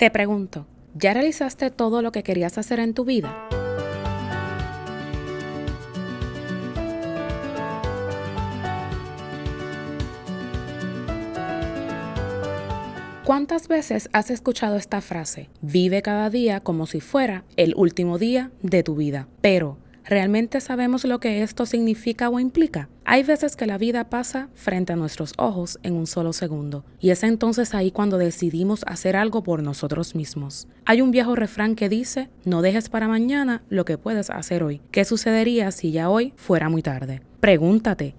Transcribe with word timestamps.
Te 0.00 0.10
pregunto, 0.10 0.66
¿ya 0.94 1.12
realizaste 1.12 1.70
todo 1.70 2.00
lo 2.00 2.10
que 2.10 2.22
querías 2.22 2.56
hacer 2.56 2.80
en 2.80 2.94
tu 2.94 3.04
vida? 3.04 3.36
¿Cuántas 13.26 13.68
veces 13.68 14.08
has 14.14 14.30
escuchado 14.30 14.78
esta 14.78 15.02
frase? 15.02 15.50
Vive 15.60 16.00
cada 16.00 16.30
día 16.30 16.60
como 16.60 16.86
si 16.86 17.02
fuera 17.02 17.44
el 17.58 17.74
último 17.76 18.16
día 18.16 18.50
de 18.62 18.82
tu 18.82 18.94
vida. 18.94 19.28
Pero, 19.42 19.76
¿realmente 20.06 20.62
sabemos 20.62 21.04
lo 21.04 21.20
que 21.20 21.42
esto 21.42 21.66
significa 21.66 22.30
o 22.30 22.40
implica? 22.40 22.88
Hay 23.12 23.24
veces 23.24 23.56
que 23.56 23.66
la 23.66 23.76
vida 23.76 24.08
pasa 24.08 24.50
frente 24.54 24.92
a 24.92 24.96
nuestros 24.96 25.32
ojos 25.36 25.80
en 25.82 25.94
un 25.94 26.06
solo 26.06 26.32
segundo, 26.32 26.84
y 27.00 27.10
es 27.10 27.24
entonces 27.24 27.74
ahí 27.74 27.90
cuando 27.90 28.18
decidimos 28.18 28.84
hacer 28.86 29.16
algo 29.16 29.42
por 29.42 29.64
nosotros 29.64 30.14
mismos. 30.14 30.68
Hay 30.84 31.00
un 31.00 31.10
viejo 31.10 31.34
refrán 31.34 31.74
que 31.74 31.88
dice, 31.88 32.30
no 32.44 32.62
dejes 32.62 32.88
para 32.88 33.08
mañana 33.08 33.64
lo 33.68 33.84
que 33.84 33.98
puedes 33.98 34.30
hacer 34.30 34.62
hoy. 34.62 34.80
¿Qué 34.92 35.04
sucedería 35.04 35.72
si 35.72 35.90
ya 35.90 36.08
hoy 36.08 36.34
fuera 36.36 36.68
muy 36.68 36.82
tarde? 36.82 37.20
Pregúntate, 37.40 38.14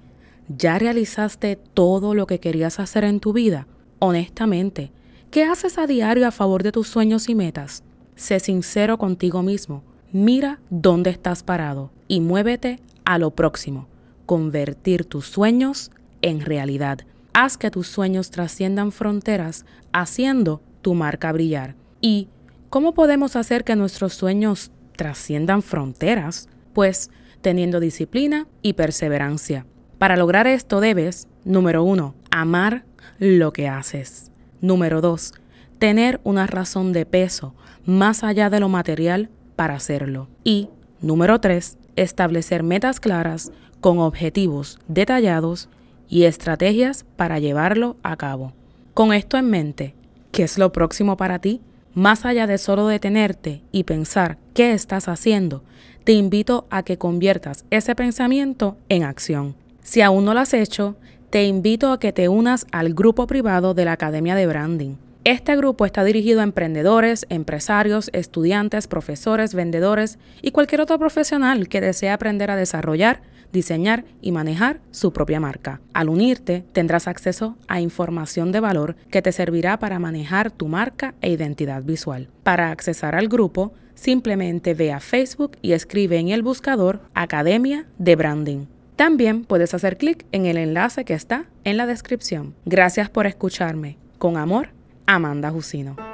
¿ya 0.49 0.77
realizaste 0.77 1.55
todo 1.55 2.13
lo 2.13 2.27
que 2.27 2.41
querías 2.41 2.81
hacer 2.81 3.05
en 3.05 3.21
tu 3.21 3.31
vida? 3.31 3.67
Honestamente, 3.99 4.91
¿qué 5.29 5.45
haces 5.45 5.77
a 5.77 5.87
diario 5.87 6.27
a 6.27 6.31
favor 6.31 6.63
de 6.63 6.73
tus 6.73 6.89
sueños 6.89 7.29
y 7.29 7.35
metas? 7.35 7.85
Sé 8.17 8.41
sincero 8.41 8.97
contigo 8.97 9.41
mismo. 9.41 9.83
Mira 10.11 10.59
dónde 10.69 11.11
estás 11.11 11.43
parado 11.43 11.91
y 12.09 12.19
muévete 12.19 12.81
a 13.05 13.17
lo 13.19 13.31
próximo. 13.31 13.87
Convertir 14.25 15.05
tus 15.05 15.25
sueños 15.25 15.91
en 16.21 16.41
realidad. 16.41 16.99
Haz 17.33 17.57
que 17.57 17.71
tus 17.71 17.87
sueños 17.87 18.31
trasciendan 18.31 18.91
fronteras, 18.91 19.65
haciendo 19.93 20.61
tu 20.81 20.93
marca 20.93 21.31
brillar. 21.31 21.75
¿Y 22.01 22.27
cómo 22.69 22.93
podemos 22.93 23.35
hacer 23.35 23.63
que 23.63 23.75
nuestros 23.75 24.13
sueños 24.13 24.71
trasciendan 24.95 25.61
fronteras? 25.61 26.49
Pues 26.73 27.09
teniendo 27.41 27.79
disciplina 27.79 28.47
y 28.61 28.73
perseverancia. 28.73 29.65
Para 29.97 30.15
lograr 30.15 30.47
esto 30.47 30.79
debes, 30.79 31.27
número 31.43 31.83
uno, 31.83 32.15
amar 32.31 32.85
lo 33.19 33.53
que 33.53 33.67
haces. 33.67 34.31
Número 34.61 35.01
2. 35.01 35.33
Tener 35.79 36.19
una 36.23 36.47
razón 36.47 36.93
de 36.93 37.05
peso 37.05 37.55
más 37.85 38.23
allá 38.23 38.49
de 38.49 38.59
lo 38.59 38.69
material 38.69 39.29
para 39.55 39.75
hacerlo. 39.75 40.27
Y 40.43 40.69
número 41.01 41.39
3. 41.39 41.77
Establecer 41.95 42.63
metas 42.63 42.99
claras 42.99 43.51
con 43.81 43.99
objetivos 43.99 44.79
detallados 44.87 45.67
y 46.07 46.23
estrategias 46.23 47.05
para 47.17 47.39
llevarlo 47.39 47.97
a 48.03 48.15
cabo. 48.15 48.53
Con 48.93 49.13
esto 49.13 49.37
en 49.37 49.49
mente, 49.49 49.93
¿qué 50.31 50.43
es 50.43 50.57
lo 50.57 50.71
próximo 50.71 51.17
para 51.17 51.39
ti? 51.39 51.61
Más 51.93 52.25
allá 52.25 52.47
de 52.47 52.57
solo 52.57 52.87
detenerte 52.87 53.61
y 53.71 53.83
pensar 53.83 54.37
qué 54.53 54.71
estás 54.71 55.09
haciendo, 55.09 55.63
te 56.03 56.13
invito 56.13 56.65
a 56.69 56.83
que 56.83 56.97
conviertas 56.97 57.65
ese 57.69 57.95
pensamiento 57.95 58.77
en 58.87 59.03
acción. 59.03 59.55
Si 59.81 60.01
aún 60.01 60.25
no 60.25 60.33
lo 60.33 60.39
has 60.39 60.53
hecho, 60.53 60.95
te 61.29 61.45
invito 61.45 61.91
a 61.91 61.99
que 61.99 62.13
te 62.13 62.29
unas 62.29 62.67
al 62.71 62.93
grupo 62.93 63.27
privado 63.27 63.73
de 63.73 63.85
la 63.85 63.93
Academia 63.93 64.35
de 64.35 64.47
Branding. 64.47 64.95
Este 65.23 65.55
grupo 65.55 65.85
está 65.85 66.03
dirigido 66.03 66.39
a 66.39 66.43
emprendedores, 66.43 67.27
empresarios, 67.29 68.09
estudiantes, 68.11 68.87
profesores, 68.87 69.53
vendedores 69.53 70.17
y 70.41 70.51
cualquier 70.51 70.81
otro 70.81 70.97
profesional 70.97 71.67
que 71.67 71.79
desee 71.79 72.09
aprender 72.09 72.49
a 72.49 72.55
desarrollar, 72.55 73.21
diseñar 73.51 74.05
y 74.21 74.31
manejar 74.31 74.79
su 74.91 75.13
propia 75.13 75.39
marca. 75.39 75.81
Al 75.93 76.09
unirte, 76.09 76.63
tendrás 76.73 77.07
acceso 77.07 77.57
a 77.67 77.81
información 77.81 78.51
de 78.51 78.59
valor 78.59 78.95
que 79.09 79.21
te 79.21 79.31
servirá 79.31 79.79
para 79.79 79.99
manejar 79.99 80.51
tu 80.51 80.67
marca 80.67 81.13
e 81.21 81.31
identidad 81.31 81.83
visual. 81.83 82.29
Para 82.43 82.71
accesar 82.71 83.15
al 83.15 83.27
grupo, 83.27 83.73
simplemente 83.95 84.73
ve 84.73 84.91
a 84.91 84.99
Facebook 84.99 85.57
y 85.61 85.73
escribe 85.73 86.17
en 86.17 86.29
el 86.29 86.43
buscador 86.43 87.01
Academia 87.13 87.85
de 87.97 88.15
Branding. 88.15 88.65
También 88.95 89.45
puedes 89.45 89.73
hacer 89.73 89.97
clic 89.97 90.25
en 90.31 90.45
el 90.45 90.57
enlace 90.57 91.05
que 91.05 91.13
está 91.13 91.45
en 91.63 91.77
la 91.77 91.87
descripción. 91.87 92.53
Gracias 92.65 93.09
por 93.09 93.25
escucharme. 93.25 93.97
Con 94.17 94.37
amor, 94.37 94.69
Amanda 95.07 95.49
Jusino. 95.49 96.10